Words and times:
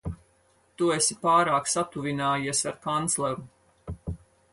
Tu 0.81 0.87
esi 0.93 1.17
pārāk 1.25 1.69
satuvinājies 1.73 2.63
ar 2.71 2.79
kancleru. 2.87 4.17